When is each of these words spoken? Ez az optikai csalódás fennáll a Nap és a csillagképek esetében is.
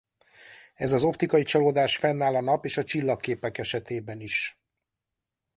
Ez 0.75 0.93
az 0.93 1.03
optikai 1.03 1.43
csalódás 1.43 1.97
fennáll 1.97 2.35
a 2.35 2.41
Nap 2.41 2.65
és 2.65 2.77
a 2.77 2.83
csillagképek 2.83 3.57
esetében 3.57 4.19
is. 4.19 4.59